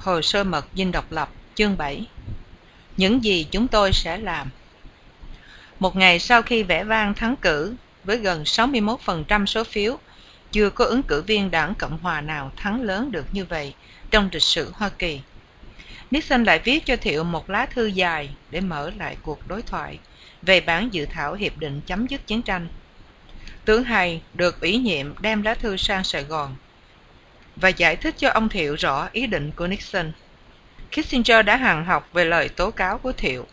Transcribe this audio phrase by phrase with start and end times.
[0.00, 2.06] Hồ sơ mật dinh độc lập chương 7
[2.96, 4.50] Những gì chúng tôi sẽ làm
[5.78, 7.74] Một ngày sau khi vẽ vang thắng cử
[8.04, 9.98] với gần 61% số phiếu,
[10.52, 13.74] chưa có ứng cử viên đảng Cộng Hòa nào thắng lớn được như vậy
[14.10, 15.20] trong lịch sử Hoa Kỳ.
[16.10, 19.98] Nixon lại viết cho Thiệu một lá thư dài để mở lại cuộc đối thoại
[20.42, 22.68] về bản dự thảo hiệp định chấm dứt chiến tranh.
[23.64, 26.56] Tướng Hay được ủy nhiệm đem lá thư sang Sài Gòn
[27.56, 30.12] và giải thích cho ông Thiệu rõ ý định của Nixon.
[30.90, 33.46] Kissinger đã hằng học về lời tố cáo của Thiệu,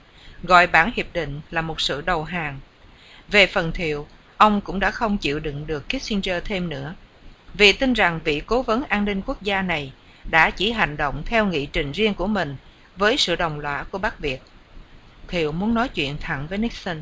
[0.44, 2.60] gọi bản hiệp định là một sự đầu hàng.
[3.28, 4.08] Về phần Thiệu,
[4.38, 6.96] ông cũng đã không chịu đựng được Kissinger thêm nữa,
[7.54, 9.94] vì tin rằng vị cố vấn an ninh quốc gia này
[10.32, 12.56] đã chỉ hành động theo nghị trình riêng của mình
[12.96, 14.42] với sự đồng lõa của Bắc Việt.
[15.28, 17.02] Thiệu muốn nói chuyện thẳng với Nixon.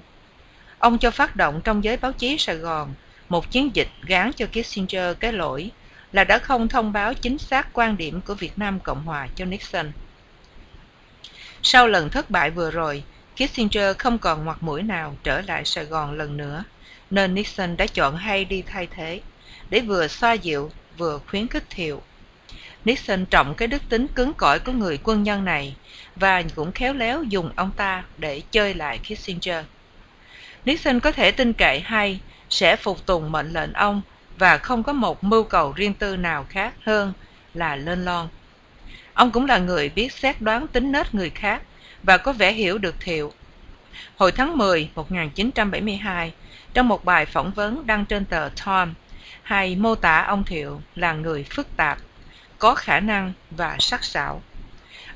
[0.80, 2.94] Ông cho phát động trong giới báo chí Sài Gòn
[3.30, 5.72] một chiến dịch gán cho Kissinger cái lỗi
[6.16, 9.46] là đã không thông báo chính xác quan điểm của Việt Nam Cộng Hòa cho
[9.46, 9.92] Nixon.
[11.64, 13.04] Sau lần thất bại vừa rồi,
[13.36, 16.64] Kissinger không còn mặt mũi nào trở lại Sài Gòn lần nữa,
[17.10, 19.22] nên Nixon đã chọn hay đi thay thế,
[19.70, 22.02] để vừa xoa dịu vừa khuyến khích thiệu.
[22.86, 25.76] Nixon trọng cái đức tính cứng cỏi của người quân nhân này
[26.16, 29.66] và cũng khéo léo dùng ông ta để chơi lại Kissinger.
[30.66, 34.02] Nixon có thể tin cậy hay sẽ phục tùng mệnh lệnh ông
[34.38, 37.14] và không có một mưu cầu riêng tư nào khác hơn
[37.54, 38.28] là lên lon.
[39.14, 41.62] Ông cũng là người biết xét đoán tính nết người khác
[42.04, 43.34] và có vẻ hiểu được Thiệu.
[44.18, 46.34] Hồi tháng 10 1972,
[46.74, 48.94] trong một bài phỏng vấn đăng trên tờ Time,
[49.44, 51.98] hay mô tả ông Thiệu là người phức tạp,
[52.60, 54.42] có khả năng và sắc sảo.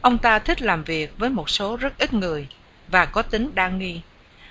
[0.02, 2.48] Ông ta thích làm việc với một số rất ít người
[2.88, 4.02] và có tính đa nghi.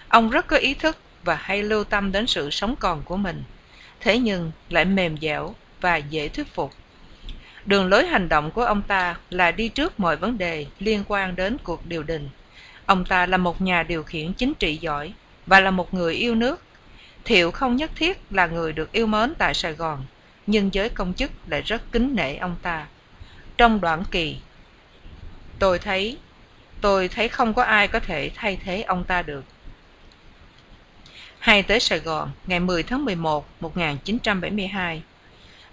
[0.08, 3.42] Ông rất có ý thức và hay lưu tâm đến sự sống còn của mình
[4.00, 6.72] thế nhưng lại mềm dẻo và dễ thuyết phục.
[7.66, 11.36] Đường lối hành động của ông ta là đi trước mọi vấn đề liên quan
[11.36, 12.28] đến cuộc điều đình.
[12.86, 15.12] Ông ta là một nhà điều khiển chính trị giỏi
[15.46, 16.62] và là một người yêu nước.
[17.24, 20.04] Thiệu không nhất thiết là người được yêu mến tại Sài Gòn,
[20.46, 22.86] nhưng giới công chức lại rất kính nể ông ta.
[23.56, 24.36] Trong đoạn kỳ,
[25.58, 26.18] tôi thấy,
[26.80, 29.44] tôi thấy không có ai có thể thay thế ông ta được
[31.38, 35.02] hay tới Sài Gòn ngày 10 tháng 11 1972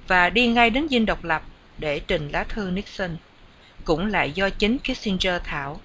[0.08, 1.44] và đi ngay đến dinh độc lập
[1.78, 3.18] để trình lá thư Nixon,
[3.86, 5.82] cũng lại do chính Kissinger thảo.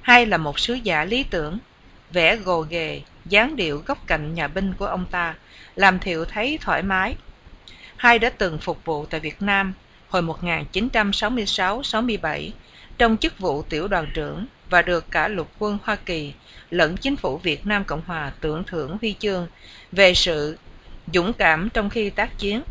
[0.00, 1.58] Hay là một sứ giả lý tưởng,
[2.12, 5.34] vẽ gồ ghề, dáng điệu góc cạnh nhà binh của ông ta,
[5.76, 7.16] làm Thiệu thấy thoải mái.
[7.96, 9.72] Hai đã từng phục vụ tại Việt Nam
[10.08, 12.50] hồi 1966-67
[12.98, 16.32] trong chức vụ tiểu đoàn trưởng và được cả lục quân Hoa Kỳ
[16.70, 19.48] lẫn chính phủ Việt Nam Cộng Hòa tưởng thưởng huy chương
[19.92, 20.58] về sự
[21.14, 22.62] dũng cảm trong khi tác chiến.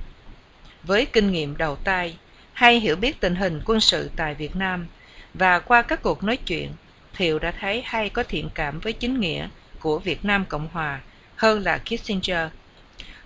[0.83, 2.17] Với kinh nghiệm đầu tay
[2.53, 4.87] hay hiểu biết tình hình quân sự tại Việt Nam
[5.33, 6.71] và qua các cuộc nói chuyện,
[7.13, 9.47] Thiệu đã thấy hay có thiện cảm với chính nghĩa
[9.79, 11.01] của Việt Nam Cộng Hòa
[11.35, 12.49] hơn là Kissinger.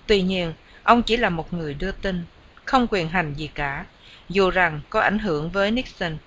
[0.07, 2.23] Tuy nhiên, ông chỉ là một người đưa tin,
[2.65, 3.85] không quyền hành gì cả,
[4.29, 6.17] dù rằng có ảnh hưởng với Nixon.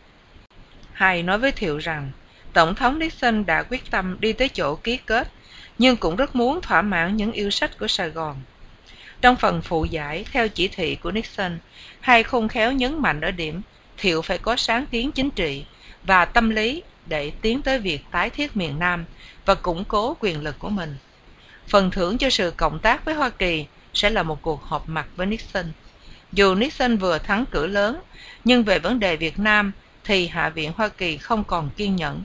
[0.92, 2.10] Hay nói với Thiệu rằng
[2.56, 5.28] Tổng thống Nixon đã quyết tâm đi tới chỗ ký kết,
[5.78, 8.36] nhưng cũng rất muốn thỏa mãn những yêu sách của Sài Gòn.
[9.20, 11.58] Trong phần phụ giải theo chỉ thị của Nixon,
[12.00, 13.62] hai khôn khéo nhấn mạnh ở điểm
[13.96, 15.64] Thiệu phải có sáng kiến chính trị
[16.04, 19.04] và tâm lý để tiến tới việc tái thiết miền Nam
[19.44, 20.96] và củng cố quyền lực của mình.
[21.68, 25.06] Phần thưởng cho sự cộng tác với Hoa Kỳ sẽ là một cuộc họp mặt
[25.16, 25.72] với Nixon.
[26.32, 28.00] Dù Nixon vừa thắng cử lớn,
[28.44, 29.72] nhưng về vấn đề Việt Nam
[30.04, 32.24] thì Hạ viện Hoa Kỳ không còn kiên nhẫn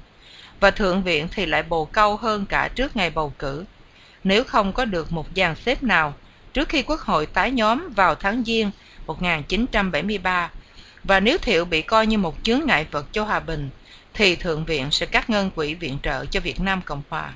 [0.61, 3.65] và Thượng viện thì lại bồ câu hơn cả trước ngày bầu cử.
[4.23, 6.13] Nếu không có được một dàn xếp nào
[6.53, 8.71] trước khi Quốc hội tái nhóm vào tháng Giêng
[9.07, 10.49] 1973
[11.03, 13.69] và nếu Thiệu bị coi như một chướng ngại vật cho hòa bình
[14.13, 17.33] thì Thượng viện sẽ cắt ngân quỹ viện trợ cho Việt Nam Cộng Hòa.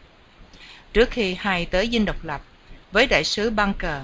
[0.94, 2.42] Trước khi hai tới dinh độc lập
[2.92, 4.02] với đại sứ Bunker,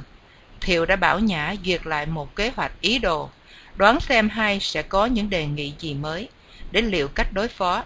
[0.61, 3.29] Thiệu đã bảo Nhã duyệt lại một kế hoạch ý đồ,
[3.75, 6.29] đoán xem hai sẽ có những đề nghị gì mới,
[6.71, 7.83] để liệu cách đối phó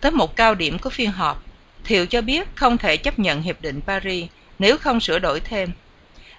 [0.00, 1.42] Tới một cao điểm của phiên họp,
[1.84, 5.72] Thiệu cho biết không thể chấp nhận Hiệp định Paris nếu không sửa đổi thêm.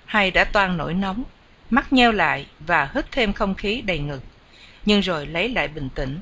[0.06, 1.24] Hay đã toan nổi nóng,
[1.70, 4.24] mắt nheo lại và hít thêm không khí đầy ngực.
[4.86, 6.20] Nhưng rồi lấy lại bình tĩnh.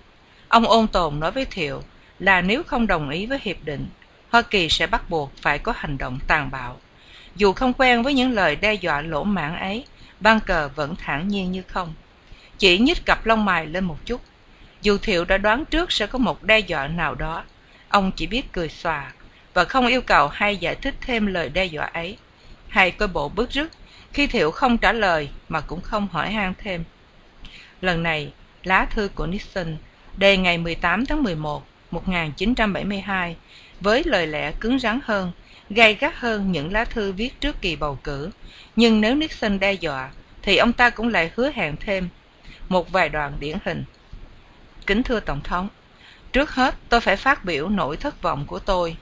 [0.48, 1.82] Ông ôn tồn nói với Thiệu
[2.20, 3.88] là nếu không đồng ý với Hiệp định,
[4.30, 6.80] Hoa Kỳ sẽ bắt buộc phải có hành động tàn bạo.
[7.36, 9.86] Dù không quen với những lời đe dọa lỗ mãn ấy,
[10.20, 11.94] ban cờ vẫn thản nhiên như không.
[12.58, 14.22] Chỉ nhích cặp lông mày lên một chút
[14.86, 17.44] dù Thiệu đã đoán trước sẽ có một đe dọa nào đó,
[17.90, 19.14] ông chỉ biết cười xòa
[19.54, 22.18] và không yêu cầu hay giải thích thêm lời đe dọa ấy.
[22.68, 23.72] Hay coi bộ bước rứt
[24.14, 26.84] khi Thiệu không trả lời mà cũng không hỏi han thêm.
[27.82, 28.34] Lần này,
[28.64, 29.78] lá thư của Nixon
[30.18, 33.36] đề ngày 18 tháng 11, 1972
[33.80, 35.32] với lời lẽ cứng rắn hơn,
[35.70, 38.30] gay gắt hơn những lá thư viết trước kỳ bầu cử.
[38.76, 40.12] Nhưng nếu Nixon đe dọa,
[40.42, 42.10] thì ông ta cũng lại hứa hẹn thêm
[42.70, 43.84] một vài đoạn điển hình.
[44.88, 45.70] Kính thưa Tổng thống,
[46.34, 48.98] trước hết tôi phải phát biểu nỗi thất vọng của tôi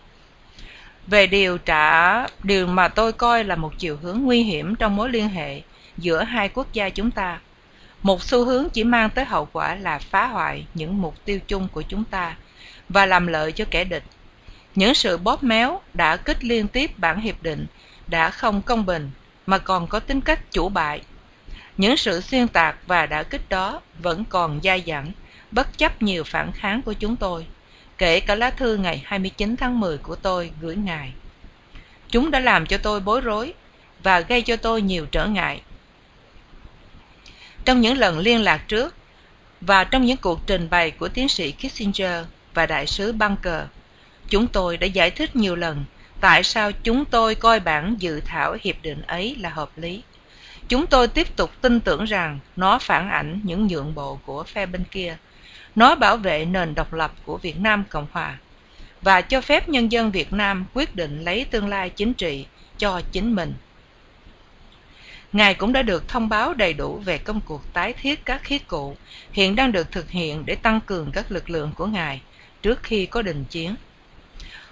[1.08, 5.10] về điều trả điều mà tôi coi là một chiều hướng nguy hiểm trong mối
[5.10, 5.62] liên hệ
[5.98, 7.40] giữa hai quốc gia chúng ta.
[8.02, 11.68] Một xu hướng chỉ mang tới hậu quả là phá hoại những mục tiêu chung
[11.72, 12.36] của chúng ta
[12.90, 14.04] và làm lợi cho kẻ địch.
[14.76, 17.66] Những sự bóp méo đã kích liên tiếp bản hiệp định
[18.08, 19.12] đã không công bình
[19.46, 21.02] mà còn có tính cách chủ bại.
[21.78, 25.12] Những sự xuyên tạc và đã kích đó vẫn còn dai dẳng
[25.54, 27.46] bất chấp nhiều phản kháng của chúng tôi
[27.98, 31.14] kể cả lá thư ngày 29 tháng 10 của tôi gửi ngài.
[32.10, 33.54] Chúng đã làm cho tôi bối rối
[34.04, 35.62] và gây cho tôi nhiều trở ngại.
[37.66, 38.96] Trong những lần liên lạc trước
[39.62, 43.64] và trong những cuộc trình bày của tiến sĩ Kissinger và đại sứ Bunker,
[44.30, 45.86] chúng tôi đã giải thích nhiều lần
[46.22, 50.04] tại sao chúng tôi coi bản dự thảo hiệp định ấy là hợp lý.
[50.68, 54.66] Chúng tôi tiếp tục tin tưởng rằng nó phản ảnh những nhượng bộ của phe
[54.66, 55.18] bên kia
[55.76, 58.38] nó bảo vệ nền độc lập của Việt Nam Cộng Hòa
[59.02, 62.46] và cho phép nhân dân Việt Nam quyết định lấy tương lai chính trị
[62.78, 63.54] cho chính mình.
[65.34, 68.60] Ngài cũng đã được thông báo đầy đủ về công cuộc tái thiết các khí
[68.60, 68.96] cụ
[69.32, 72.22] hiện đang được thực hiện để tăng cường các lực lượng của Ngài
[72.62, 73.76] trước khi có đình chiến.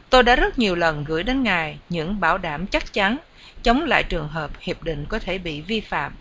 [0.09, 3.17] Tôi đã rất nhiều lần gửi đến Ngài những bảo đảm chắc chắn
[3.63, 6.13] chống lại trường hợp hiệp định có thể bị vi phạm.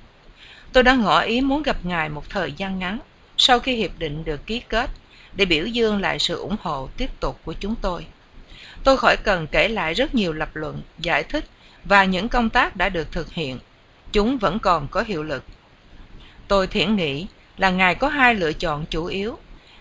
[0.73, 2.99] Tôi đã ngỏ ý muốn gặp Ngài một thời gian ngắn
[3.43, 4.91] sau khi hiệp định được ký kết
[5.35, 8.07] để biểu dương lại sự ủng hộ tiếp tục của chúng tôi.
[8.85, 11.45] Tôi khỏi cần kể lại rất nhiều lập luận, giải thích
[11.85, 13.59] và những công tác đã được thực hiện.
[14.13, 15.45] Chúng vẫn còn có hiệu lực.
[16.49, 17.27] Tôi thiển nghĩ
[17.57, 19.39] là Ngài có hai lựa chọn chủ yếu.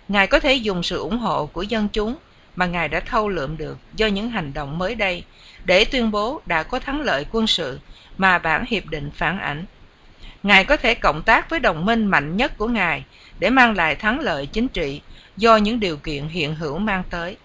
[0.08, 2.16] Ngài có thể dùng sự ủng hộ của dân chúng
[2.56, 5.24] mà Ngài đã thâu lượm được do những hành động mới đây
[5.66, 7.80] để tuyên bố đã có thắng lợi quân sự
[8.18, 9.66] mà bản hiệp định phản ảnh.
[10.44, 13.04] Ngài có thể cộng tác với đồng minh mạnh nhất của Ngài
[13.40, 15.02] để mang lại thắng lợi chính trị
[15.38, 17.38] do những điều kiện hiện hữu mang tới.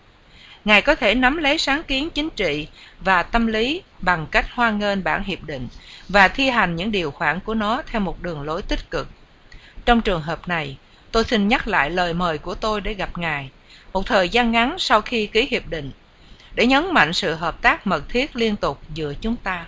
[0.64, 2.66] Ngài có thể nắm lấy sáng kiến chính trị
[3.00, 5.68] và tâm lý bằng cách hoan nghênh bản hiệp định
[6.08, 9.08] và thi hành những điều khoản của nó theo một đường lối tích cực.
[9.84, 10.76] Trong trường hợp này,
[11.12, 13.50] tôi xin nhắc lại lời mời của tôi để gặp Ngài
[13.92, 15.92] một thời gian ngắn sau khi ký hiệp định
[16.54, 19.66] để nhấn mạnh sự hợp tác mật thiết liên tục giữa chúng ta.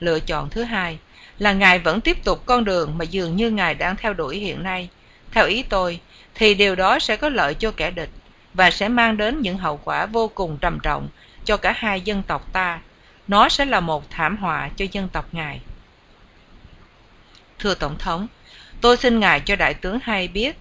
[0.00, 0.98] Lựa chọn thứ hai
[1.38, 4.62] là Ngài vẫn tiếp tục con đường mà dường như Ngài đang theo đuổi hiện
[4.62, 4.88] nay
[5.36, 6.00] theo ý tôi,
[6.34, 8.10] thì điều đó sẽ có lợi cho kẻ địch
[8.54, 11.08] và sẽ mang đến những hậu quả vô cùng trầm trọng
[11.44, 12.80] cho cả hai dân tộc ta.
[13.28, 15.60] Nó sẽ là một thảm họa cho dân tộc ngài.
[17.58, 18.26] Thưa Tổng thống,
[18.80, 20.58] tôi xin ngài cho đại tướng hay biết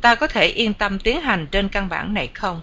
[0.00, 2.60] ta có thể yên tâm tiến hành trên căn bản này không?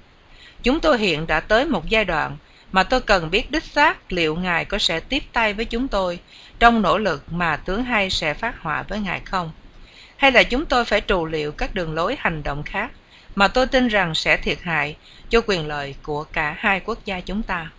[0.64, 2.38] Chúng tôi hiện đã tới một giai đoạn
[2.76, 6.20] mà tôi cần biết đích xác liệu ngài có sẽ tiếp tay với chúng tôi
[6.60, 9.52] trong nỗ lực mà tướng hay sẽ phát họa với ngài không?
[10.18, 12.92] hay là chúng tôi phải trù liệu các đường lối hành động khác
[13.36, 14.96] mà tôi tin rằng sẽ thiệt hại
[15.30, 17.72] cho quyền lợi của cả hai quốc gia chúng ta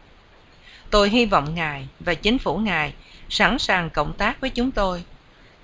[0.90, 2.94] tôi hy vọng ngài và chính phủ ngài
[3.28, 5.04] sẵn sàng cộng tác với chúng tôi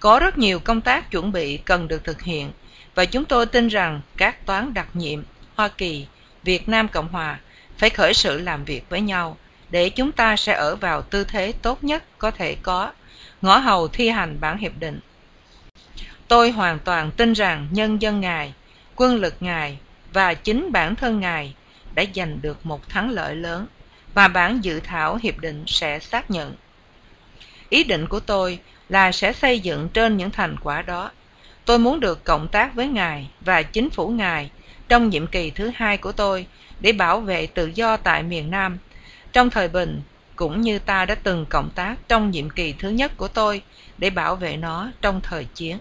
[0.00, 2.52] có rất nhiều công tác chuẩn bị cần được thực hiện
[2.94, 5.22] và chúng tôi tin rằng các toán đặc nhiệm
[5.54, 6.06] hoa kỳ,
[6.42, 7.38] việt nam cộng hòa
[7.82, 9.36] phải khởi sự làm việc với nhau,
[9.70, 12.92] để chúng ta sẽ ở vào tư thế tốt nhất có thể có.
[13.40, 15.00] Ngõ hầu thi hành bản hiệp định.
[16.28, 18.54] Tôi hoàn toàn tin rằng nhân dân ngài,
[18.96, 19.78] quân lực ngài
[20.12, 21.54] và chính bản thân ngài
[21.94, 23.66] đã giành được một thắng lợi lớn
[24.14, 26.54] và bản dự thảo hiệp định sẽ xác nhận.
[27.68, 28.58] Ý định của tôi
[28.88, 31.10] là sẽ xây dựng trên những thành quả đó.
[31.64, 34.50] Tôi muốn được cộng tác với ngài và chính phủ ngài
[34.88, 36.46] trong nhiệm kỳ thứ hai của tôi
[36.82, 38.78] để bảo vệ tự do tại miền nam
[39.32, 40.02] trong thời bình
[40.36, 43.62] cũng như ta đã từng cộng tác trong nhiệm kỳ thứ nhất của tôi
[43.98, 45.78] để bảo vệ nó trong thời chiến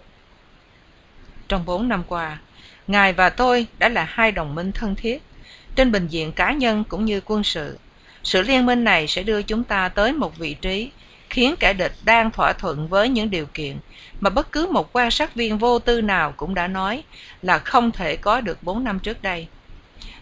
[1.51, 2.38] trong bốn năm qua,
[2.88, 5.22] Ngài và tôi đã là hai đồng minh thân thiết,
[5.75, 7.79] trên bình diện cá nhân cũng như quân sự.
[8.24, 10.91] Sự liên minh này sẽ đưa chúng ta tới một vị trí
[11.29, 13.77] khiến kẻ địch đang thỏa thuận với những điều kiện
[14.20, 17.03] mà bất cứ một quan sát viên vô tư nào cũng đã nói
[17.41, 19.48] là không thể có được bốn năm trước đây.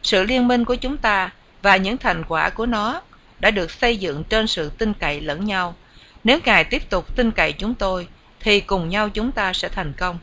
[0.04, 3.02] Sự liên minh của chúng ta và những thành quả của nó
[3.40, 5.76] đã được xây dựng trên sự tin cậy lẫn nhau.
[6.24, 8.08] Nếu Ngài tiếp tục tin cậy chúng tôi,
[8.40, 10.20] thì cùng nhau chúng ta sẽ thành công.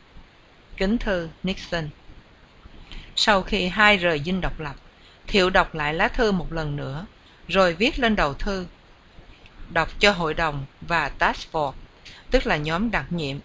[0.77, 1.89] Kính thư Nixon
[3.15, 4.75] Sau khi hai rời dinh độc lập,
[5.27, 7.05] Thiệu đọc lại lá thư một lần nữa,
[7.47, 8.65] rồi viết lên đầu thư.
[9.69, 11.73] Đọc cho hội đồng và task force,
[12.31, 13.37] tức là nhóm đặc nhiệm,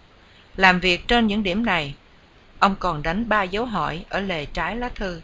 [0.56, 1.94] làm việc trên những điểm này.
[2.58, 5.20] ông còn đánh ba dấu hỏi ở lề trái lá thư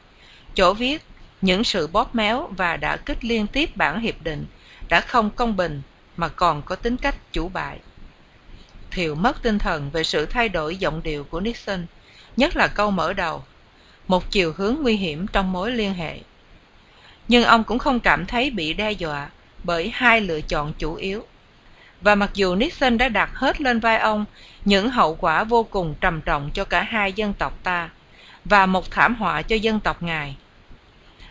[0.54, 1.02] chỗ viết,
[1.40, 4.46] những sự bóp méo và đã kích liên tiếp bản hiệp định
[4.88, 5.82] đã không công bình
[6.16, 7.78] mà còn có tính cách chủ bại.
[8.90, 11.86] Thiệu mất tinh thần về sự thay đổi giọng điệu của nixon,
[12.36, 13.44] nhất là câu mở đầu,
[14.08, 16.18] một chiều hướng nguy hiểm trong mối liên hệ.
[17.28, 19.30] Nhưng ông cũng không cảm thấy bị đe dọa
[19.64, 21.26] bởi hai lựa chọn chủ yếu.
[22.00, 24.24] Và mặc dù nixon đã đặt hết lên vai ông
[24.64, 27.90] những hậu quả vô cùng trầm trọng cho cả hai dân tộc ta
[28.48, 30.36] và một thảm họa cho dân tộc ngài.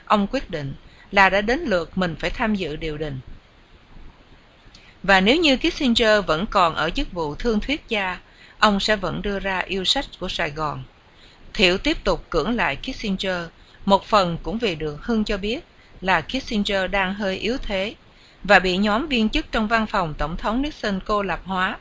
[0.05, 0.73] Ông quyết định
[1.11, 3.19] là đã đến lượt mình phải tham dự điều đình.
[5.03, 8.19] Và nếu như kissinger vẫn còn ở chức vụ thương thuyết gia,
[8.59, 10.83] ông sẽ vẫn đưa ra yêu sách của sài gòn.
[11.53, 13.41] Thiệu tiếp tục cưỡng lại kissinger,
[13.85, 15.59] một phần cũng vì được hưng cho biết
[16.01, 17.95] là kissinger đang hơi yếu thế
[18.43, 21.77] và bị nhóm viên chức trong văn phòng tổng thống nixon cô lập hóa.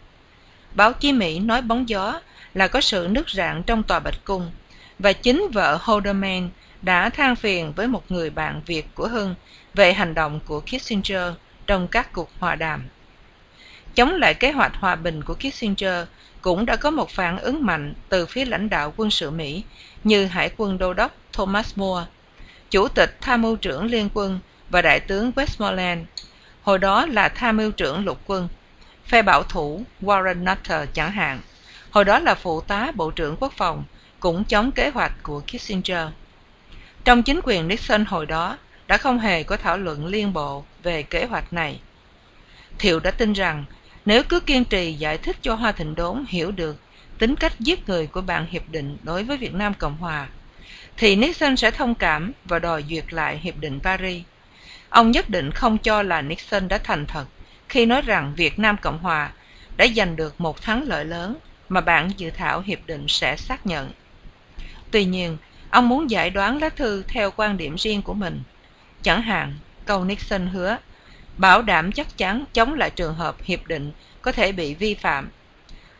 [0.75, 2.21] Báo chí mỹ nói bóng gió
[2.55, 4.51] là có sự nứt rạn trong tòa bạch cung
[4.99, 6.51] và chính vợ holderman
[6.83, 9.35] đã than phiền với một người bạn việt của hưng
[9.75, 11.33] về hành động của kissinger
[11.67, 12.85] trong các cuộc hòa đàm.
[13.95, 16.07] Chống lại kế hoạch hòa bình của kissinger
[16.43, 19.65] cũng đã có một phản ứng mạnh từ phía lãnh đạo quân sự mỹ
[20.05, 22.07] như hải quân đô đốc thomas moore,
[22.71, 26.05] chủ tịch tham mưu trưởng liên quân và đại tướng westmoreland,
[26.63, 28.49] hồi đó là tham mưu trưởng lục quân,
[29.07, 31.41] phe bảo thủ warren nutter chẳng hạn,
[31.91, 33.85] hồi đó là phụ tá bộ trưởng quốc phòng
[34.21, 36.09] cũng chống kế hoạch của kissinger.
[37.05, 41.03] Trong chính quyền nixon hồi đó, đã không hề có thảo luận liên bộ về
[41.03, 41.81] kế hoạch này.
[42.79, 43.65] Thiệu đã tin rằng,
[44.05, 46.81] nếu cứ kiên trì giải thích cho hoa thịnh đốn hiểu được
[47.19, 50.29] tính cách giết người của bản hiệp định đối với việt nam cộng hòa,
[50.97, 54.23] thì nixon sẽ thông cảm và đòi duyệt lại hiệp định paris.
[54.89, 57.25] Ông nhất định không cho là nixon đã thành thật
[57.69, 59.31] khi nói rằng việt nam cộng hòa
[59.77, 61.37] đã giành được một thắng lợi lớn
[61.69, 63.91] mà bản dự thảo hiệp định sẽ xác nhận
[64.97, 65.37] tuy nhiên,
[65.71, 68.43] ông muốn giải đoán lá thư theo quan điểm riêng của mình.
[69.03, 70.77] Chẳng hạn, câu nixon hứa,
[71.37, 75.29] bảo đảm chắc chắn chống lại trường hợp hiệp định có thể bị vi phạm.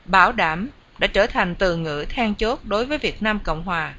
[0.05, 3.95] Bảo đảm đã trở thành từ ngữ then chốt đối với việt nam cộng hòa.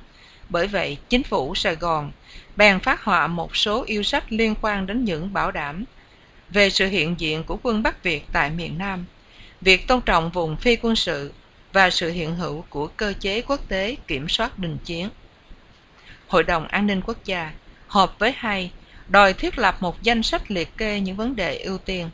[0.49, 2.11] Bởi vậy, chính phủ sài gòn
[2.55, 5.83] bèn phát họa một số yêu sách liên quan đến những bảo đảm
[6.49, 9.05] về sự hiện diện của quân bắc việt tại miền nam.
[9.61, 11.33] Việc tôn trọng vùng phi quân sự
[11.77, 15.09] và sự hiện hữu của cơ chế quốc tế kiểm soát đình chiến.
[16.27, 17.51] Hội đồng an ninh quốc gia
[17.87, 18.71] họp với hai
[19.07, 22.09] đòi thiết lập một danh sách liệt kê những vấn đề ưu tiên.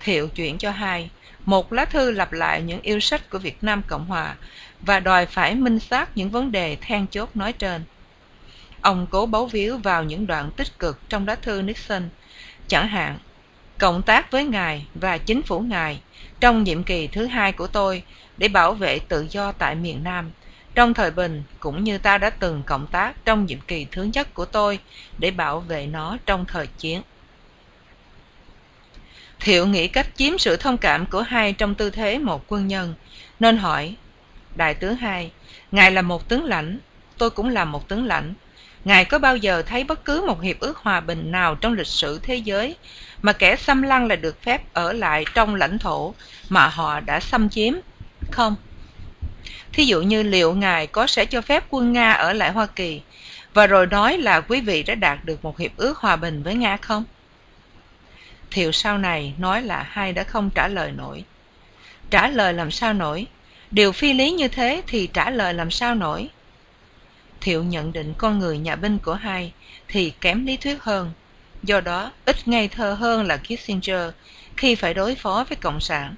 [0.00, 1.10] Thiệu chuyển cho hai
[1.44, 4.36] một lá thư lặp lại những yêu sách của việt nam cộng hòa
[4.80, 7.84] và đòi phải minh xác những vấn đề then chốt nói trên.
[8.80, 12.08] Ông cố bấu víu vào những đoạn tích cực trong lá thư nixon.
[12.68, 13.18] Chẳng hạn,
[13.78, 16.00] cộng tác với ngài và chính phủ ngài
[16.40, 18.02] trong nhiệm kỳ thứ hai của tôi
[18.38, 20.30] để bảo vệ tự do tại miền nam.
[20.74, 24.34] Trong thời bình, cũng như ta đã từng cộng tác trong nhiệm kỳ thứ nhất
[24.34, 24.78] của tôi
[25.18, 27.02] để bảo vệ nó trong thời chiến.
[29.40, 32.94] Thiệu nghĩ cách chiếm sự thông cảm của hai trong tư thế một quân nhân,
[33.40, 33.96] nên hỏi,
[34.56, 35.30] đại tướng hai,
[35.72, 36.78] ngài là một tướng lãnh,
[37.18, 38.34] tôi cũng là một tướng lãnh.
[38.84, 41.86] Ngài có bao giờ thấy bất cứ một hiệp ước hòa bình nào trong lịch
[41.86, 42.76] sử thế giới
[43.22, 46.14] mà kẻ xâm lăng là được phép ở lại trong lãnh thổ
[46.48, 47.74] mà họ đã xâm chiếm?
[48.34, 48.56] Không?
[49.72, 53.00] Thí dụ như liệu ngài có sẽ cho phép quân nga ở lại hoa kỳ
[53.54, 56.54] và rồi nói là quý vị đã đạt được một hiệp ước hòa bình với
[56.54, 57.04] nga không?
[58.50, 61.24] Thiệu sau này nói là hai đã không trả lời nổi.
[62.10, 63.26] Trả lời làm sao nổi?
[63.70, 66.28] Điều phi lý như thế thì trả lời làm sao nổi?
[67.40, 69.52] Thiệu nhận định con người nhà binh của hai
[69.88, 71.12] thì kém lý thuyết hơn.
[71.62, 74.10] Do đó, ít ngây thơ hơn là kissinger
[74.56, 76.14] khi phải đối phó với cộng sản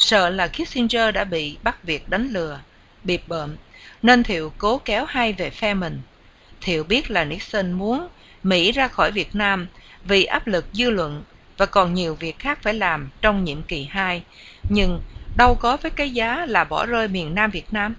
[0.00, 2.60] sợ là kissinger đã bị bắt việc đánh lừa
[3.04, 3.56] bịp bợm,
[4.02, 6.00] nên thiệu cố kéo hai về phe mình.
[6.60, 8.08] Thiệu biết là nixon muốn
[8.42, 9.66] mỹ ra khỏi việt nam
[10.04, 11.22] vì áp lực dư luận
[11.56, 14.22] và còn nhiều việc khác phải làm trong nhiệm kỳ hai,
[14.68, 15.00] nhưng
[15.36, 17.94] đâu có với cái giá là bỏ rơi miền nam việt nam.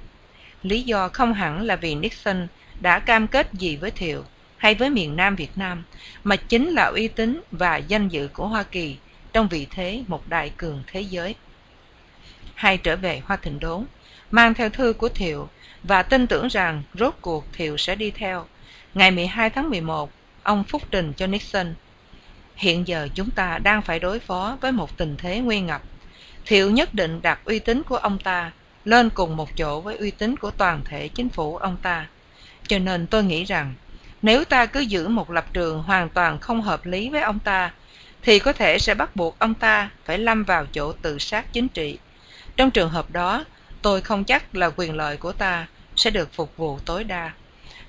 [0.63, 2.47] Lý do không hẳn là vì nixon
[2.79, 4.23] đã cam kết gì với thiệu
[4.57, 5.83] hay với miền nam việt nam,
[6.23, 8.97] mà chính là uy tín và danh dự của hoa kỳ
[9.33, 11.35] trong vị thế một đại cường thế giới
[12.61, 13.85] hay trở về hoa thịnh đốn
[14.31, 15.49] mang theo thư của thiệu
[15.83, 18.45] và tin tưởng rằng rốt cuộc thiệu sẽ đi theo.
[18.93, 20.11] Ngày 12 tháng 11,
[20.43, 21.73] ông phúc trình cho nixon
[22.55, 25.81] hiện giờ chúng ta đang phải đối phó với một tình thế nguy ngập.
[26.45, 28.51] Thiệu nhất định đặt uy tín của ông ta
[28.85, 32.07] lên cùng một chỗ với uy tín của toàn thể chính phủ ông ta.
[32.67, 33.73] Cho nên tôi nghĩ rằng
[34.21, 37.71] nếu ta cứ giữ một lập trường hoàn toàn không hợp lý với ông ta
[38.21, 41.67] thì có thể sẽ bắt buộc ông ta phải lâm vào chỗ tự sát chính
[41.67, 41.97] trị
[42.57, 43.45] trong trường hợp đó
[43.81, 47.31] tôi không chắc là quyền lợi của ta sẽ được phục vụ tối đa.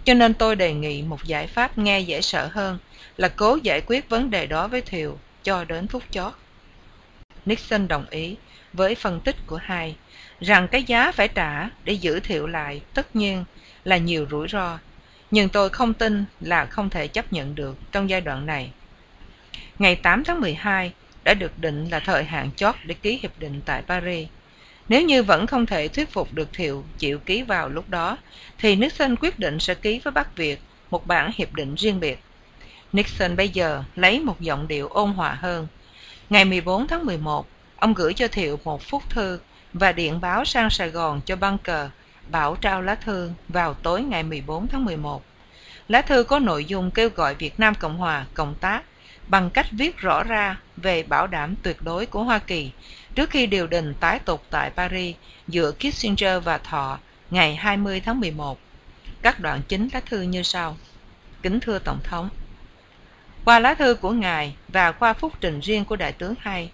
[0.04, 2.78] Cho nên tôi đề nghị một giải pháp nghe dễ sợ hơn
[3.16, 6.32] là cố giải quyết vấn đề đó với thiều cho đến phút chót.
[7.44, 8.36] Nixon đồng ý
[8.72, 9.96] với phân tích của hai
[10.40, 13.44] rằng cái giá phải trả để giữ Thiệu lại tất nhiên
[13.84, 14.78] là nhiều rủi ro,
[15.30, 18.70] nhưng tôi không tin là không thể chấp nhận được trong giai đoạn này.
[19.78, 20.92] Ngày 8 tháng 12
[21.24, 24.28] đã được định là thời hạn chót để ký hiệp định tại Paris.
[24.92, 28.18] Nếu như vẫn không thể thuyết phục được Thiệu chịu ký vào lúc đó,
[28.58, 32.18] thì Nixon quyết định sẽ ký với Bắc Việt một bản hiệp định riêng biệt.
[32.92, 35.66] Nixon bây giờ lấy một giọng điệu ôn hòa hơn.
[36.30, 37.46] Ngày 14 tháng 11,
[37.76, 39.40] ông gửi cho Thiệu một phút thư
[39.72, 41.86] và điện báo sang Sài Gòn cho Bunker
[42.30, 45.22] bảo trao lá thư vào tối ngày 14 tháng 11.
[45.88, 48.82] Lá thư có nội dung kêu gọi Việt Nam Cộng Hòa cộng tác
[49.28, 52.70] bằng cách viết rõ ra về bảo đảm tuyệt đối của Hoa Kỳ
[53.14, 55.16] trước khi điều đình tái tục tại Paris
[55.48, 56.98] giữa Kissinger và Thọ
[57.30, 58.58] ngày 20 tháng 11.
[59.22, 60.76] Các đoạn chính lá thư như sau.
[61.42, 62.28] Kính thưa Tổng thống,
[63.44, 66.70] qua lá thư của Ngài và qua phúc trình riêng của Đại tướng Hay,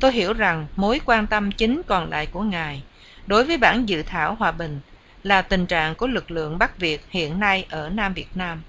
[0.00, 2.82] tôi hiểu rằng mối quan tâm chính còn lại của Ngài
[3.26, 4.80] đối với bản dự thảo hòa bình
[5.22, 8.62] là tình trạng của lực lượng Bắc Việt hiện nay ở Nam Việt Nam.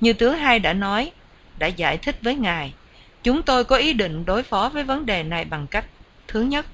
[0.00, 1.12] Như tướng Hai đã nói,
[1.58, 2.74] đã giải thích với Ngài,
[3.22, 5.84] chúng tôi có ý định đối phó với vấn đề này bằng cách
[6.28, 6.66] Thứ nhất,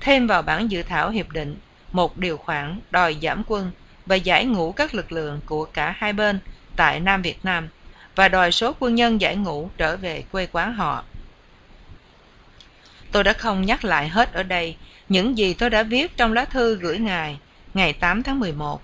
[0.00, 1.56] thêm vào bản dự thảo hiệp định
[1.92, 3.70] một điều khoản đòi giảm quân
[4.06, 6.40] và giải ngũ các lực lượng của cả hai bên
[6.76, 7.68] tại Nam Việt Nam
[8.16, 11.04] và đòi số quân nhân giải ngũ trở về quê quán họ.
[13.12, 14.76] Tôi đã không nhắc lại hết ở đây
[15.08, 17.38] những gì tôi đã viết trong lá thư gửi ngài
[17.74, 18.82] ngày 8 tháng 11,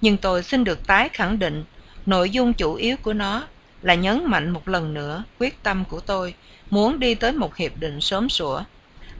[0.00, 1.64] nhưng tôi xin được tái khẳng định
[2.06, 3.46] nội dung chủ yếu của nó
[3.84, 6.34] là nhấn mạnh một lần nữa quyết tâm của tôi
[6.70, 8.62] muốn đi tới một hiệp định sớm sủa.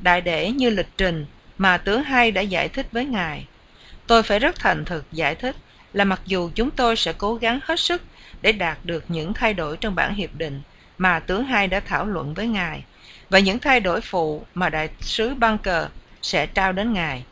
[0.01, 1.27] Đại để như lịch trình
[1.59, 3.47] mà tướng hai đã giải thích với ngài.
[4.07, 5.57] Tôi phải rất thành thực giải thích
[5.93, 8.03] là mặc dù chúng tôi sẽ cố gắng hết sức
[8.43, 10.63] để đạt được những thay đổi trong bản hiệp định
[10.99, 12.85] mà tướng hai đã thảo luận với ngài,
[13.31, 15.87] và những thay đổi phụ mà đại sứ Bunker
[16.23, 17.25] sẽ trao đến ngài.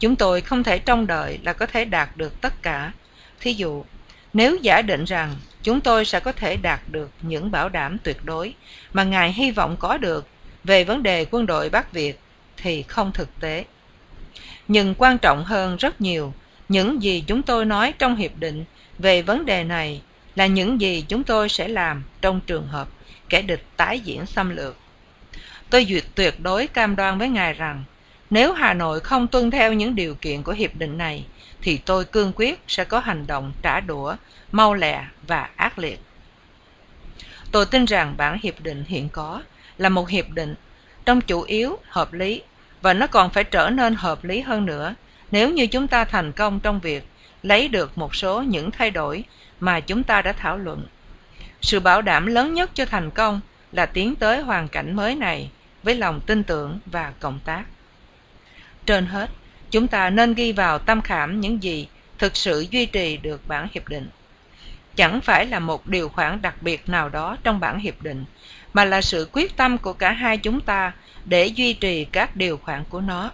[0.00, 2.92] Chúng tôi không thể trông đợi là có thể đạt được tất cả.
[3.40, 3.84] Thí dụ,
[4.32, 8.24] nếu giả định rằng chúng tôi sẽ có thể đạt được những bảo đảm tuyệt
[8.24, 8.54] đối
[8.92, 10.28] mà ngài hy vọng có được
[10.64, 12.18] về vấn đề quân đội Bắc Việt
[12.56, 13.64] thì không thực tế.
[14.68, 16.32] Nhưng quan trọng hơn rất nhiều,
[16.68, 18.64] những gì chúng tôi nói trong hiệp định
[18.98, 20.00] về vấn đề này
[20.34, 22.88] là những gì chúng tôi sẽ làm trong trường hợp
[23.28, 24.76] kẻ địch tái diễn xâm lược.
[25.70, 27.84] Tôi duyệt tuyệt đối cam đoan với ngài rằng
[28.34, 31.26] nếu Hà Nội không tuân theo những điều kiện của hiệp định này
[31.62, 34.16] thì tôi cương quyết sẽ có hành động trả đũa,
[34.52, 36.00] mau lẹ và ác liệt.
[37.52, 39.42] Tôi tin rằng bản hiệp định hiện có
[39.78, 40.54] là một hiệp định
[41.04, 42.42] trong chủ yếu hợp lý
[42.82, 44.94] và nó còn phải trở nên hợp lý hơn nữa
[45.30, 47.08] nếu như chúng ta thành công trong việc
[47.42, 49.24] lấy được một số những thay đổi
[49.60, 50.86] mà chúng ta đã thảo luận
[51.60, 53.40] sự bảo đảm lớn nhất cho thành công
[53.72, 55.50] là tiến tới hoàn cảnh mới này
[55.82, 57.64] với lòng tin tưởng và cộng tác
[58.86, 59.30] trên hết.
[59.70, 63.68] Chúng ta nên ghi vào tâm khảm những gì thực sự duy trì được bản
[63.72, 64.08] hiệp định.
[64.96, 68.24] Chẳng phải là một điều khoản đặc biệt nào đó trong bản hiệp định,
[68.72, 70.92] mà là sự quyết tâm của cả hai chúng ta
[71.24, 73.30] để duy trì các điều khoản của nó.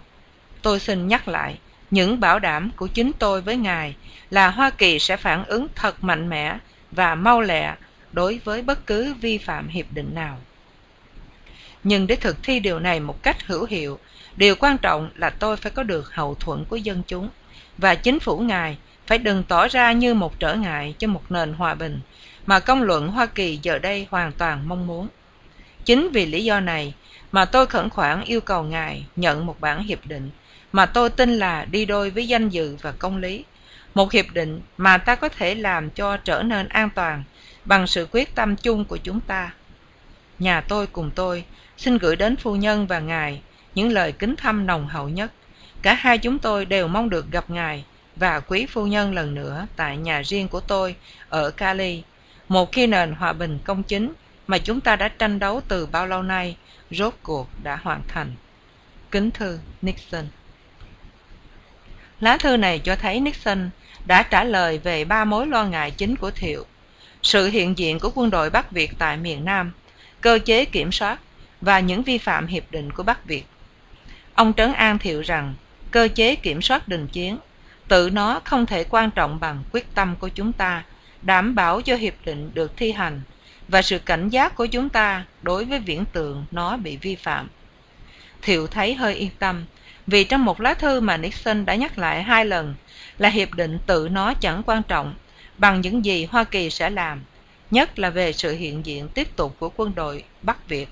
[0.61, 1.57] Tôi xin nhắc lại,
[1.91, 3.95] những bảo đảm của chính tôi với ngài
[4.29, 6.57] là hoa kỳ sẽ phản ứng thật mạnh mẽ
[6.91, 7.75] và mau lẹ
[8.11, 10.37] đối với bất cứ vi phạm hiệp định nào
[11.83, 13.99] nhưng để thực thi điều này một cách hữu hiệu,
[14.35, 17.29] điều quan trọng là tôi phải có được hậu thuẫn của dân chúng.
[17.77, 21.53] Và chính phủ ngài phải đừng tỏ ra như một trở ngại cho một nền
[21.53, 21.99] hòa bình
[22.45, 25.07] mà công luận hoa kỳ giờ đây hoàn toàn mong muốn.
[25.85, 26.93] Chính vì lý do này
[27.31, 30.29] mà tôi khẩn khoản yêu cầu ngài nhận một bản hiệp định
[30.71, 33.43] mà tôi tin là đi đôi với danh dự và công lý.
[33.93, 37.23] Một hiệp định mà ta có thể làm cho trở nên an toàn
[37.65, 39.53] bằng sự quyết tâm chung của chúng ta.
[40.39, 41.43] Nhà tôi cùng tôi
[41.81, 43.41] xin gửi đến phu nhân và ngài
[43.75, 45.31] những lời kính thăm nồng hậu nhất
[45.81, 47.83] cả hai chúng tôi đều mong được gặp ngài
[48.15, 50.95] và quý phu nhân lần nữa tại nhà riêng của tôi
[51.29, 52.03] ở cali
[52.47, 54.13] một khi nền hòa bình công chính
[54.47, 56.55] mà chúng ta đã tranh đấu từ bao lâu nay
[56.91, 58.35] rốt cuộc đã hoàn thành.
[59.11, 60.25] Kính thư Nixon
[62.19, 63.69] Lá thư này cho thấy Nixon
[64.05, 66.65] đã trả lời về ba mối lo ngại chính của Thiệu.
[67.23, 69.71] Sự hiện diện của quân đội Bắc Việt tại miền Nam,
[70.21, 71.19] cơ chế kiểm soát
[71.61, 73.43] và những vi phạm hiệp định của Bắc Việt.
[74.33, 75.53] Ông trấn an Thiệu rằng,
[75.91, 77.37] cơ chế kiểm soát đình chiến,
[77.87, 80.83] tự nó không thể quan trọng bằng quyết tâm của chúng ta,
[81.21, 83.21] đảm bảo cho hiệp định được thi hành,
[83.67, 87.49] và sự cảnh giác của chúng ta đối với viễn tượng nó bị vi phạm
[88.41, 89.65] thiệu thấy hơi yên tâm,
[90.07, 92.75] vì trong một lá thư mà nixon đã nhắc lại hai lần
[93.17, 95.13] là hiệp định tự nó chẳng quan trọng,
[95.57, 97.21] bằng những gì hoa kỳ sẽ làm,
[97.71, 100.89] nhất là về sự hiện diện tiếp tục của quân đội bắc việt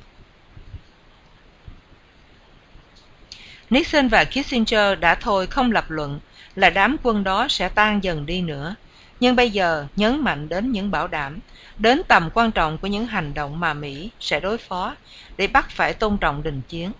[3.69, 6.19] nixon và kissinger đã thôi không lập luận,
[6.55, 8.75] là đám quân đó sẽ tan dần đi nữa.
[9.19, 11.39] Nhưng bây giờ, nhấn mạnh đến những bảo đảm,
[11.77, 14.95] đến tầm quan trọng của những hành động mà mỹ sẽ đối phó
[15.37, 16.91] để bắt phải tôn trọng đình chiến.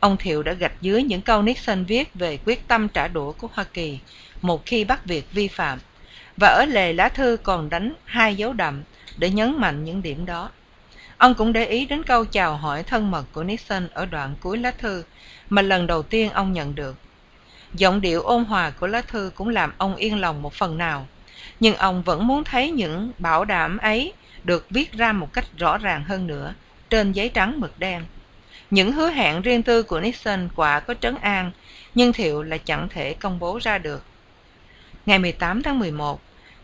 [0.00, 3.48] Ông thiệu đã gạch dưới những câu nixon viết về quyết tâm trả đũa của
[3.52, 3.98] hoa kỳ
[4.42, 5.78] một khi bắt việc vi phạm.
[6.36, 8.82] Và ở lề lá thư còn đánh hai dấu đậm
[9.16, 10.50] để nhấn mạnh những điểm đó
[11.20, 14.58] ông cũng để ý đến câu chào hỏi thân mật của nixon ở đoạn cuối
[14.58, 15.04] lá thư
[15.48, 16.96] mà lần đầu tiên ông nhận được.
[17.74, 21.06] Giọng điệu ôn hòa của lá thư cũng làm ông yên lòng một phần nào
[21.60, 24.12] nhưng ông vẫn muốn thấy những bảo đảm ấy
[24.44, 26.54] được viết ra một cách rõ ràng hơn nữa
[26.90, 28.04] trên giấy trắng mực đen.
[28.70, 31.50] Những hứa hẹn riêng tư của nixon quả có trấn an
[31.94, 34.04] nhưng thiệu là chẳng thể công bố ra được.
[35.06, 36.20] Ngày 18 tháng 11,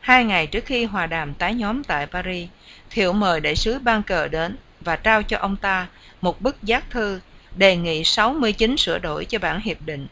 [0.07, 2.49] hai ngày trước khi hòa đàm tái nhóm tại paris,
[2.91, 5.87] thiệu mời đại sứ ban cờ đến và trao cho ông ta
[6.21, 7.21] một bức giác thư
[7.57, 10.07] đề nghị 69 sửa đổi cho bản hiệp định.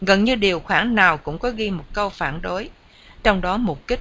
[0.00, 2.70] Gần như điều khoản nào cũng có ghi một câu phản đối,
[3.22, 4.00] trong đó mục kích.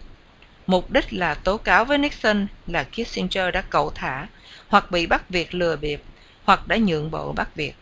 [0.67, 4.27] Mục đích là tố cáo với nixon là kissinger đã cẩu thả
[4.67, 6.01] hoặc bị bắt việc lừa bịp
[6.43, 7.73] hoặc đã nhượng bộ bắt việc.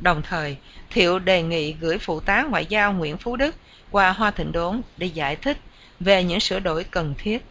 [0.00, 0.56] Đồng thời,
[0.90, 3.54] thiệu đề nghị gửi phụ tá ngoại giao nguyễn phú đức
[3.90, 5.58] qua hoa thịnh đốn để giải thích
[6.00, 7.44] về những sửa đổi cần thiết.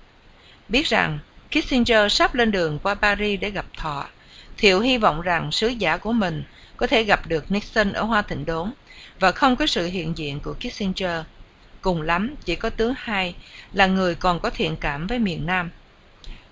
[0.69, 1.19] Biết rằng,
[1.51, 4.07] kissinger sắp lên đường qua paris để gặp thọ.
[4.57, 6.43] Thiệu hy vọng rằng sứ giả của mình
[6.77, 8.71] có thể gặp được nixon ở hoa thịnh đốn
[9.19, 11.21] và không có sự hiện diện của kissinger.
[11.81, 13.35] Cùng lắm, chỉ có tướng hai
[13.73, 15.69] là người còn có thiện cảm với miền nam.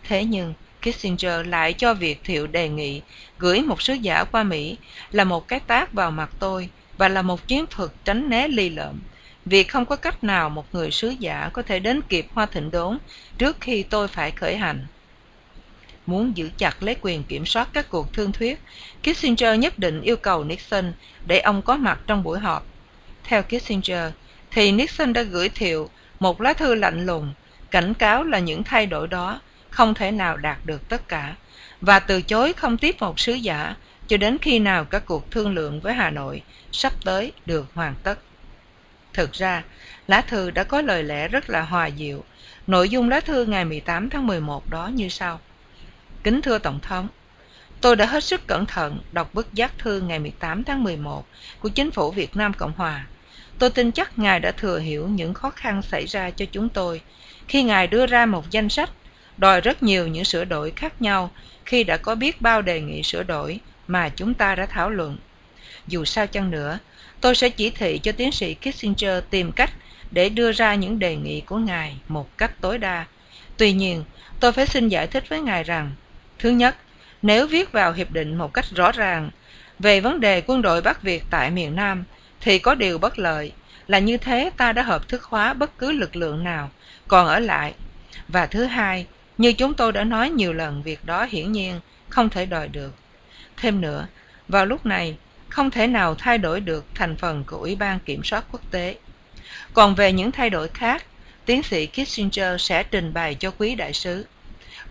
[0.03, 3.01] Thế nhưng, kissinger lại cho việc thiệu đề nghị
[3.39, 4.77] gửi một sứ giả qua mỹ
[5.11, 8.69] là một cái tác vào mặt tôi và là một chiến thuật tránh né ly
[8.69, 8.99] lợm
[9.45, 12.71] vì không có cách nào một người sứ giả có thể đến kịp hoa thịnh
[12.71, 12.97] đốn
[13.37, 14.87] trước khi tôi phải khởi hành.
[16.05, 18.59] Muốn giữ chặt lấy quyền kiểm soát các cuộc thương thuyết,
[19.03, 20.93] kissinger nhất định yêu cầu nixon
[21.25, 22.65] để ông có mặt trong buổi họp.
[23.23, 24.11] Theo kissinger,
[24.51, 27.33] thì nixon đã gửi thiệu một lá thư lạnh lùng,
[27.71, 31.35] cảnh cáo là những thay đổi đó không thể nào đạt được tất cả,
[31.81, 33.75] và từ chối không tiếp một sứ giả
[34.07, 37.95] cho đến khi nào các cuộc thương lượng với hà nội sắp tới được hoàn
[38.03, 38.19] tất
[39.15, 39.63] thực ra,
[40.07, 42.23] lá thư đã có lời lẽ rất là hòa diệu.
[42.67, 45.39] nội dung lá thư ngày 18 tháng 11 đó như sau.
[46.23, 47.07] Kính thưa tổng thống,
[47.81, 51.25] tôi đã hết sức cẩn thận đọc bức giác thư ngày 18 tháng 11
[51.59, 53.05] của chính phủ việt nam cộng hòa.
[53.59, 57.01] Tôi tin chắc ngài đã thừa hiểu những khó khăn xảy ra cho chúng tôi
[57.47, 58.89] khi ngài đưa ra một danh sách
[59.37, 61.31] đòi rất nhiều những sửa đổi khác nhau
[61.65, 65.17] khi đã có biết bao đề nghị sửa đổi mà chúng ta đã thảo luận
[65.87, 66.79] dù sao chăng nữa,
[67.21, 69.71] tôi sẽ chỉ thị cho tiến sĩ kissinger tìm cách
[70.11, 73.05] để đưa ra những đề nghị của ngài một cách tối đa.
[73.57, 74.03] Tuy nhiên,
[74.39, 75.91] tôi phải xin giải thích với ngài rằng,
[76.39, 76.75] thứ nhất,
[77.21, 79.29] nếu viết vào hiệp định một cách rõ ràng
[79.79, 82.03] về vấn đề quân đội bắc việt tại miền nam,
[82.41, 83.51] thì có điều bất lợi
[83.87, 86.71] là như thế ta đã hợp thức hóa bất cứ lực lượng nào
[87.07, 87.73] còn ở lại.
[88.27, 89.05] Và thứ hai,
[89.37, 92.93] như chúng tôi đã nói nhiều lần, việc đó hiển nhiên không thể đòi được.
[93.57, 94.07] Thêm nữa,
[94.47, 95.17] vào lúc này
[95.55, 98.95] không thể nào thay đổi được thành phần của ủy ban kiểm soát quốc tế.
[99.73, 101.05] Còn về những thay đổi khác,
[101.45, 104.25] tiến sĩ kissinger sẽ trình bày cho quý đại sứ.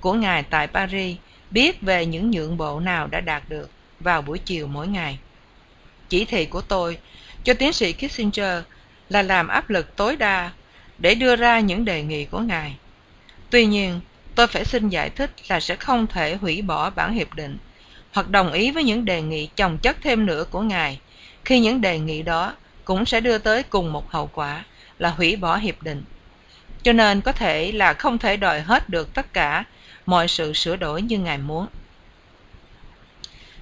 [0.00, 1.16] Của ngài tại paris,
[1.50, 5.18] biết về những nhượng bộ nào đã đạt được vào buổi chiều mỗi ngày.
[6.08, 6.98] Chỉ thị của tôi
[7.44, 8.62] cho tiến sĩ kissinger
[9.08, 10.50] là làm áp lực tối đa
[10.98, 12.76] để đưa ra những đề nghị của ngài.
[13.50, 14.00] Tuy nhiên,
[14.34, 17.58] tôi phải xin giải thích là sẽ không thể hủy bỏ bản hiệp định
[18.14, 21.00] hoặc đồng ý với những đề nghị chồng chất thêm nữa của ngài.
[21.44, 24.64] Khi những đề nghị đó cũng sẽ đưa tới cùng một hậu quả
[24.98, 26.04] là hủy bỏ hiệp định.
[26.82, 29.64] Cho nên có thể là không thể đòi hết được tất cả
[30.06, 31.66] mọi sự sửa đổi như ngài muốn.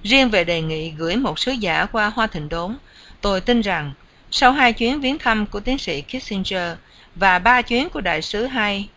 [0.03, 2.77] Riêng về đề nghị gửi một sứ giả qua hoa thịnh đốn
[3.21, 3.93] tôi tin rằng
[4.31, 6.77] sau hai chuyến viếng thăm của tiến sĩ kissinger
[7.15, 8.89] và ba chuyến của đại sứ Hay,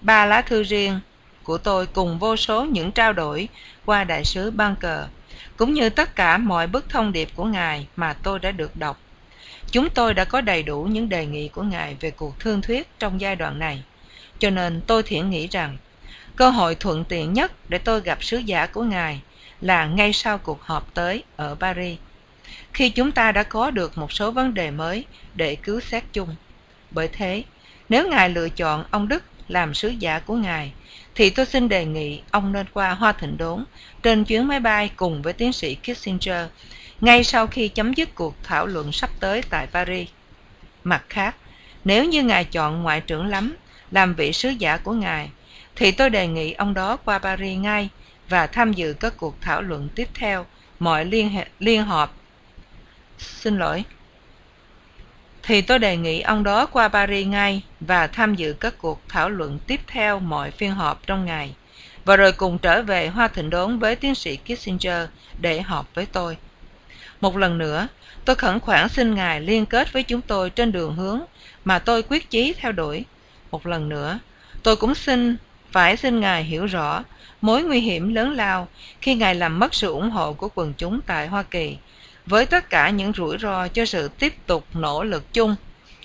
[0.00, 1.00] ba lá thư riêng
[1.44, 3.48] của tôi cùng vô số những trao đổi
[3.84, 5.00] qua đại sứ bunker,
[5.56, 8.98] cũng như tất cả mọi bức thông điệp của ngài mà tôi đã được đọc.
[9.72, 12.88] Chúng tôi đã có đầy đủ những đề nghị của ngài về cuộc thương thuyết
[12.98, 13.82] trong giai đoạn này.
[14.38, 15.76] Cho nên tôi thiện nghĩ rằng,
[16.36, 19.20] cơ hội thuận tiện nhất để tôi gặp sứ giả của ngài
[19.60, 21.98] là ngay sau cuộc họp tới ở paris,
[22.72, 26.36] khi chúng ta đã có được một số vấn đề mới để cứu xét chung.
[26.90, 27.44] Bởi thế,
[27.88, 30.72] nếu ngài lựa chọn ông đức làm sứ giả của ngài
[31.14, 33.64] thì tôi xin đề nghị ông nên qua hoa thịnh đốn
[34.02, 36.46] trên chuyến máy bay cùng với tiến sĩ kissinger
[37.00, 40.08] ngay sau khi chấm dứt cuộc thảo luận sắp tới tại Paris.
[40.84, 41.36] Mặt khác,
[41.84, 43.56] nếu như ngài chọn ngoại trưởng lắm
[43.90, 45.30] làm vị sứ giả của ngài,
[45.76, 47.88] thì tôi đề nghị ông đó qua Paris ngay
[48.28, 50.46] và tham dự các cuộc thảo luận tiếp theo,
[50.78, 52.14] mọi liên, hệ, liên họp.
[53.18, 53.84] Xin lỗi.
[55.50, 59.30] Thì tôi đề nghị ông đó qua Paris ngay và tham dự các cuộc thảo
[59.30, 61.54] luận tiếp theo mọi phiên họp trong ngày,
[62.04, 65.08] và rồi cùng trở về Hoa Thịnh Đốn với tiến sĩ Kissinger
[65.40, 66.36] để họp với tôi.
[67.20, 67.88] Một lần nữa,
[68.24, 71.20] tôi khẩn khoản xin Ngài liên kết với chúng tôi trên đường hướng
[71.64, 73.04] mà tôi quyết chí theo đuổi.
[73.50, 74.18] Một lần nữa,
[74.62, 75.36] tôi cũng xin
[75.70, 77.04] phải xin Ngài hiểu rõ
[77.40, 78.68] mối nguy hiểm lớn lao
[79.00, 81.76] khi Ngài làm mất sự ủng hộ của quần chúng tại Hoa Kỳ,
[82.30, 85.56] với tất cả những rủi ro cho sự tiếp tục nỗ lực chung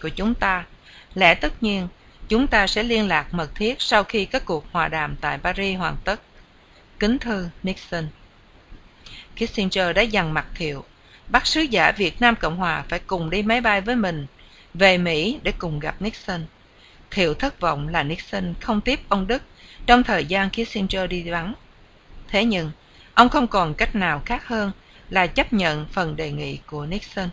[0.01, 0.65] của chúng ta.
[1.13, 1.87] Lẽ tất nhiên,
[2.27, 5.77] chúng ta sẽ liên lạc mật thiết sau khi các cuộc hòa đàm tại Paris
[5.77, 6.21] hoàn tất.
[6.99, 8.07] Kính thư Nixon
[9.35, 10.85] Kissinger đã dằn mặt thiệu
[11.29, 14.27] bắt sứ giả Việt Nam Cộng Hòa phải cùng đi máy bay với mình
[14.73, 16.45] về Mỹ để cùng gặp Nixon.
[17.11, 19.41] Thiệu thất vọng là Nixon không tiếp ông Đức
[19.85, 21.53] trong thời gian Kissinger đi vắng.
[22.27, 22.71] Thế nhưng,
[23.13, 24.71] ông không còn cách nào khác hơn
[25.09, 27.29] là chấp nhận phần đề nghị của Nixon.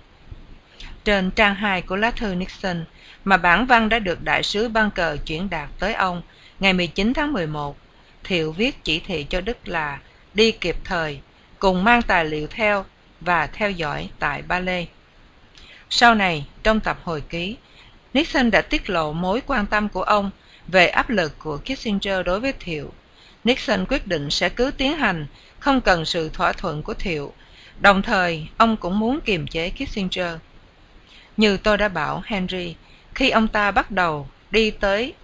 [1.05, 2.85] Trên trang 2 của lá thư Nixon
[3.25, 6.23] mà bản văn đã được đại sứ ban cờ chuyển đạt tới ông
[6.61, 7.77] ngày 19 tháng 11,
[8.25, 9.99] Thiệu viết chỉ thị cho Đức là
[10.35, 11.21] đi kịp thời,
[11.59, 12.85] cùng mang tài liệu theo
[13.21, 14.87] và theo dõi tại Ba Lê.
[15.91, 17.57] Sau này, trong tập hồi ký,
[18.15, 20.31] Nixon đã tiết lộ mối quan tâm của ông
[20.69, 22.93] về áp lực của Kissinger đối với Thiệu.
[23.45, 25.27] Nixon quyết định sẽ cứ tiến hành,
[25.59, 27.33] không cần sự thỏa thuận của Thiệu.
[27.83, 30.37] Đồng thời, ông cũng muốn kiềm chế Kissinger.
[31.37, 32.75] Như tôi đã bảo Henry,
[33.15, 35.15] khi ông ta bắt đầu đi tới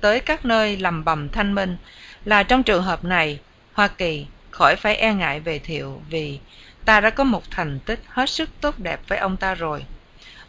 [0.00, 1.76] tới các nơi lầm bầm thanh minh,
[2.24, 3.38] là trong trường hợp này,
[3.72, 6.38] Hoa Kỳ khỏi phải e ngại về Thiệu vì
[6.84, 9.84] ta đã có một thành tích hết sức tốt đẹp với ông ta rồi.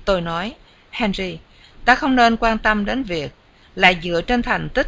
[0.06, 0.56] Tôi nói,
[0.91, 1.38] Henry,
[1.86, 3.32] ta không nên quan tâm đến việc
[3.76, 4.88] là dựa trên thành tích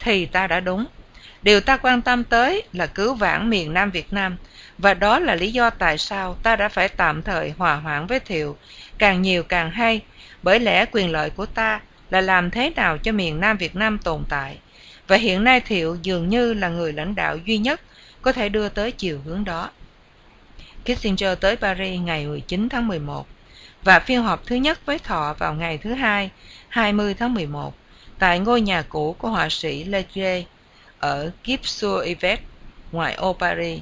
[0.00, 0.86] thì ta đã đúng.
[1.42, 4.36] Điều ta quan tâm tới là cứu vãn miền Nam Việt Nam
[4.78, 8.20] và đó là lý do tại sao ta đã phải tạm thời hòa hoãn với
[8.20, 8.56] Thiệu,
[8.98, 10.00] càng nhiều càng hay,
[10.42, 13.98] bởi lẽ quyền lợi của ta là làm thế nào cho miền Nam Việt Nam
[13.98, 14.58] tồn tại.
[15.08, 17.80] Và hiện nay Thiệu dường như là người lãnh đạo duy nhất
[18.22, 19.70] có thể đưa tới chiều hướng đó.
[20.84, 23.26] Kissinger tới Paris ngày 19 tháng 11
[23.84, 26.30] và phiên họp thứ nhất với Thọ vào ngày thứ hai,
[26.68, 27.74] 20 tháng 11
[28.18, 30.44] tại ngôi nhà cũ của họa sĩ Leger
[31.02, 32.42] ở Gip-sur-Yvette,
[32.92, 33.80] ngoại ô Paris.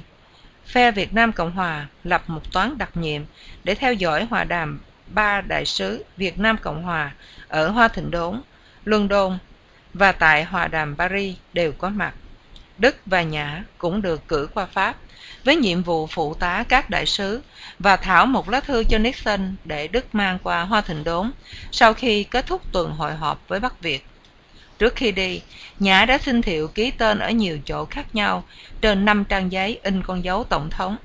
[0.65, 3.21] Phe Việt Nam Cộng Hòa lập một toán đặc nhiệm
[3.63, 7.11] để theo dõi hòa đàm ba đại sứ Việt Nam Cộng Hòa
[7.47, 8.41] ở Hoa Thịnh Đốn,
[8.85, 9.37] London
[9.93, 12.13] và tại hòa đàm Paris đều có mặt.
[12.77, 14.95] Đức và Nhã cũng được cử qua Pháp
[15.43, 17.41] với nhiệm vụ phụ tá các đại sứ
[17.79, 21.31] và thảo một lá thư cho Nixon để Đức mang qua Hoa Thịnh Đốn
[21.71, 24.05] sau khi kết thúc tuần hội họp với Bắc Việt.
[24.81, 25.41] Trước khi đi,
[25.79, 28.43] Nhã đã xin Thiệu ký tên ở nhiều chỗ khác nhau
[28.81, 30.97] trên năm trang giấy in con dấu tổng thống.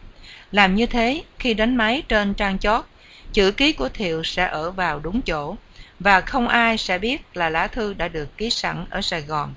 [0.53, 2.85] Làm như thế, khi đánh máy trên trang chót,
[3.33, 5.57] chữ ký của Thiệu sẽ ở vào đúng chỗ
[6.01, 9.55] và không ai sẽ biết là lá thư đã được ký sẵn ở Sài Gòn.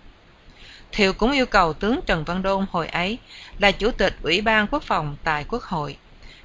[0.92, 3.18] Thiệu cũng yêu cầu tướng Trần Văn Đôn hồi ấy
[3.60, 5.98] là chủ tịch Ủy ban Quốc phòng tại Quốc hội,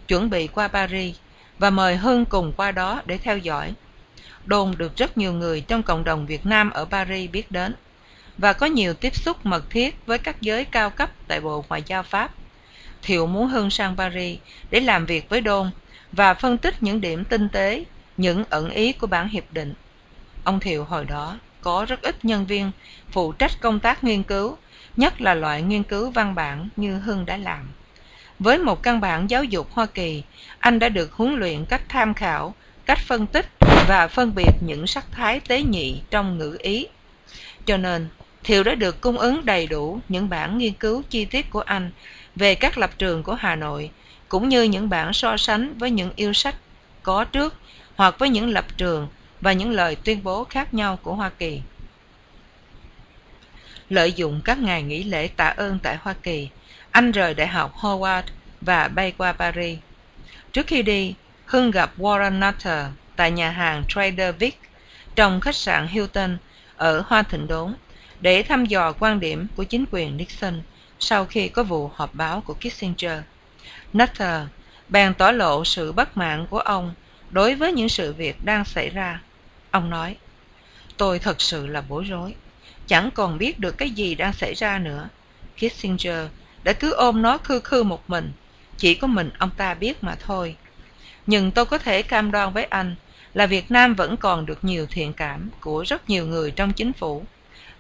[0.08, 1.16] chuẩn bị qua Paris
[1.58, 3.72] và mời Hưng cùng qua đó để theo dõi.
[4.46, 7.74] Đôn được rất nhiều người trong cộng đồng Việt Nam ở Paris biết đến
[8.38, 11.82] và có nhiều tiếp xúc mật thiết với các giới cao cấp tại Bộ Ngoại
[11.86, 12.30] giao Pháp.
[13.02, 14.38] Thiệu muốn Hưng sang Paris
[14.70, 15.70] để làm việc với Đôn
[16.12, 17.84] và phân tích những điểm tinh tế,
[18.16, 19.74] những ẩn ý của bản hiệp định.
[20.44, 22.70] Ông Thiệu hồi đó có rất ít nhân viên
[23.10, 24.56] phụ trách công tác nghiên cứu,
[24.96, 27.68] nhất là loại nghiên cứu văn bản như Hưng đã làm.
[28.38, 30.22] Với một căn bản giáo dục Hoa Kỳ,
[30.58, 32.54] anh đã được huấn luyện cách tham khảo,
[32.86, 33.53] cách phân tích
[33.88, 36.86] và phân biệt những sắc thái tế nhị trong ngữ ý.
[37.66, 38.08] Cho nên,
[38.44, 41.90] Thiệu đã được cung ứng đầy đủ những bản nghiên cứu chi tiết của anh
[42.36, 43.90] về các lập trường của Hà Nội,
[44.28, 46.54] cũng như những bản so sánh với những yêu sách
[47.02, 47.54] có trước
[47.96, 49.08] hoặc với những lập trường
[49.40, 51.60] và những lời tuyên bố khác nhau của Hoa Kỳ.
[53.88, 56.48] Lợi dụng các ngày nghỉ lễ tạ ơn tại Hoa Kỳ,
[56.90, 58.22] anh rời Đại học Howard
[58.60, 59.78] và bay qua Paris.
[60.52, 64.60] Trước khi đi, Hưng gặp Warren Nutter tại nhà hàng Trader Vic
[65.14, 66.38] trong khách sạn Hilton
[66.76, 67.74] ở Hoa Thịnh Đốn
[68.20, 70.62] để thăm dò quan điểm của chính quyền Nixon
[71.00, 73.20] sau khi có vụ họp báo của Kissinger.
[73.92, 74.42] Nutter
[74.88, 76.94] bèn tỏ lộ sự bất mãn của ông
[77.30, 79.20] đối với những sự việc đang xảy ra.
[79.70, 80.16] Ông nói,
[80.96, 82.34] tôi thật sự là bối rối,
[82.86, 85.08] chẳng còn biết được cái gì đang xảy ra nữa.
[85.56, 86.26] Kissinger
[86.64, 88.32] đã cứ ôm nó khư khư một mình,
[88.76, 90.56] chỉ có mình ông ta biết mà thôi.
[91.26, 92.94] nhưng tôi có thể cam đoan với anh
[93.34, 96.92] là Việt Nam vẫn còn được nhiều thiện cảm của rất nhiều người trong chính
[96.92, 97.24] phủ.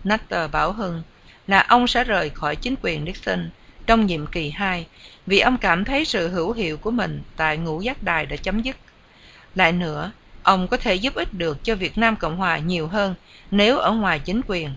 [0.08, 1.02] Nutter bảo Hưng
[1.46, 3.50] là ông sẽ rời khỏi chính quyền Nixon
[3.86, 4.86] trong nhiệm kỳ 2
[5.26, 8.62] vì ông cảm thấy sự hữu hiệu của mình tại ngũ giác đài đã chấm
[8.62, 8.76] dứt.
[9.54, 10.12] Lại nữa,
[10.42, 13.14] ông có thể giúp ích được cho Việt Nam Cộng Hòa nhiều hơn
[13.50, 14.70] nếu ở ngoài chính quyền.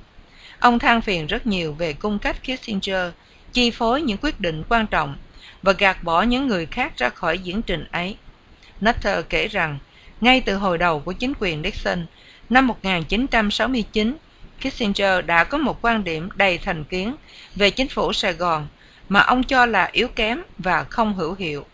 [0.59, 3.11] Ông than phiền rất nhiều về cung cách Kissinger
[3.53, 5.17] chi phối những quyết định quan trọng
[5.61, 8.17] và gạt bỏ những người khác ra khỏi diễn trình ấy.
[8.85, 9.79] Nutter kể rằng,
[10.21, 12.05] ngay từ hồi đầu của chính quyền Nixon,
[12.49, 14.17] năm 1969,
[14.59, 17.15] Kissinger đã có một quan điểm đầy thành kiến
[17.55, 18.67] về chính phủ Sài Gòn
[19.09, 21.65] mà ông cho là yếu kém và không hữu hiệu.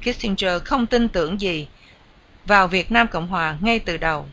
[0.00, 1.68] Kissinger không tin tưởng gì
[2.46, 4.26] vào Việt Nam Cộng Hòa ngay từ đầu.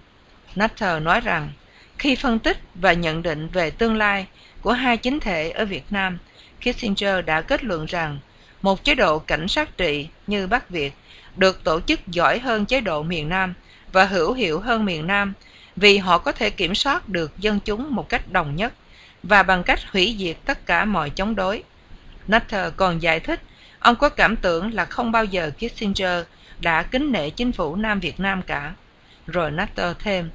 [0.59, 1.51] Nutter nói rằng,
[1.97, 4.25] khi phân tích và nhận định về tương lai
[4.61, 6.17] của hai chính thể ở Việt Nam,
[6.61, 8.19] Kissinger đã kết luận rằng
[8.61, 10.93] một chế độ cảnh sát trị như Bắc Việt
[11.35, 13.53] được tổ chức giỏi hơn chế độ miền Nam
[13.91, 15.33] và hữu hiệu hơn miền Nam
[15.75, 18.73] vì họ có thể kiểm soát được dân chúng một cách đồng nhất
[19.23, 21.63] và bằng cách hủy diệt tất cả mọi chống đối.
[22.31, 23.41] Nutter còn giải thích
[23.79, 26.23] ông có cảm tưởng là không bao giờ Kissinger
[26.59, 28.73] đã kính nể chính phủ Nam Việt Nam cả.
[29.27, 30.29] Rồi Nutter thêm,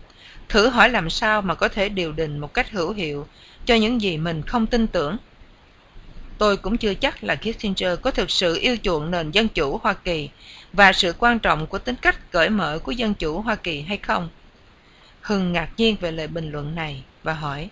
[0.48, 3.26] thử hỏi làm sao mà có thể điều đình một cách hữu hiệu
[3.64, 5.16] cho những gì mình không tin tưởng.
[6.38, 9.94] Tôi cũng chưa chắc là Kissinger có thực sự yêu chuộng nền dân chủ Hoa
[9.94, 10.30] Kỳ
[10.72, 13.96] và sự quan trọng của tính cách cởi mở của dân chủ Hoa Kỳ hay
[13.96, 14.28] không.
[15.20, 17.68] Hưng ngạc nhiên về lời bình luận này và hỏi,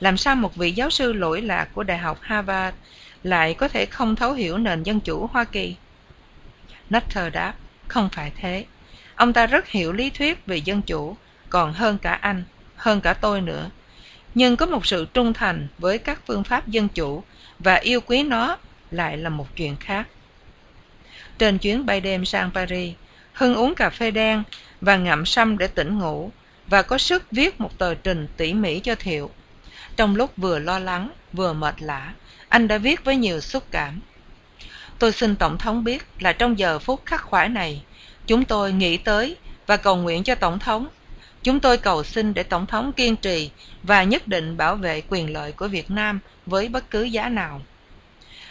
[0.00, 2.76] làm sao một vị giáo sư lỗi lạc của Đại học Harvard
[3.22, 5.76] lại có thể không thấu hiểu nền dân chủ Hoa Kỳ?
[6.94, 7.54] Nutter đáp,
[7.88, 8.64] không phải thế.
[9.14, 11.16] Ông ta rất hiểu lý thuyết về dân chủ,
[11.48, 12.44] còn hơn cả anh,
[12.76, 13.70] hơn cả tôi nữa.
[14.34, 17.22] Nhưng có một sự trung thành với các phương pháp dân chủ
[17.64, 18.58] và yêu quý nó
[18.90, 20.08] lại là một chuyện khác.
[21.38, 22.94] Trên chuyến bay đêm sang Paris,
[23.32, 24.42] Hưng uống cà phê đen
[24.80, 26.30] và ngậm sâm để tỉnh ngủ
[26.66, 29.30] và có sức viết một tờ trình tỉ mỉ cho Thiệu.
[29.96, 32.12] Trong lúc vừa lo lắng, vừa mệt lã,
[32.48, 34.00] anh đã viết với nhiều xúc cảm.
[34.98, 37.82] Tôi xin Tổng thống biết là trong giờ phút khắc khoải này,
[38.26, 40.88] chúng tôi nghĩ tới và cầu nguyện cho Tổng thống.
[41.42, 43.50] Chúng tôi cầu xin để Tổng thống kiên trì
[43.82, 47.62] và nhất định bảo vệ quyền lợi của Việt Nam với bất cứ giá nào.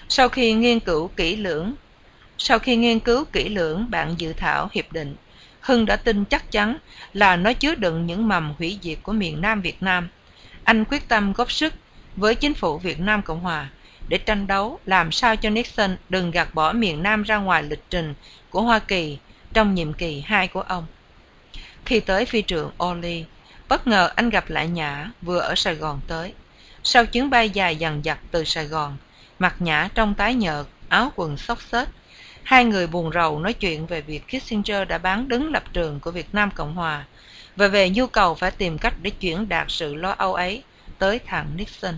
[0.10, 1.74] Sau khi nghiên cứu kỹ lưỡng,
[2.38, 5.16] sau khi nghiên cứu kỹ lưỡng bản dự thảo hiệp định,
[5.62, 6.78] Hưng đã tin chắc chắn
[7.14, 10.10] là nó chứa đựng những mầm hủy diệt của miền Nam Việt Nam.
[10.64, 11.74] Anh quyết tâm góp sức
[12.16, 13.70] với chính phủ Việt Nam Cộng Hòa
[14.08, 17.84] để tranh đấu làm sao cho Nixon đừng gạt bỏ miền Nam ra ngoài lịch
[17.90, 18.14] trình
[18.50, 19.18] của Hoa Kỳ
[19.54, 20.86] trong nhiệm kỳ hai của ông
[21.86, 23.26] thì tới phi trường Oli.
[23.68, 26.34] bất ngờ anh gặp lại Nhã vừa ở Sài Gòn tới.
[26.84, 28.98] Sau chuyến bay dài dằn dặt từ Sài Gòn,
[29.40, 31.88] mặt Nhã trong tái nhợt, áo quần xốc xếch.
[32.44, 36.12] Hai người buồn rầu nói chuyện về việc Kissinger đã bán đứng lập trường của
[36.12, 37.06] Việt Nam Cộng Hòa
[37.56, 40.64] và về nhu cầu phải tìm cách để chuyển đạt sự lo âu ấy
[40.98, 41.98] tới thằng Nixon.